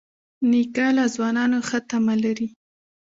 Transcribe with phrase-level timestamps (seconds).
[0.49, 2.47] نیکه له ځوانانو ښه تمه لري.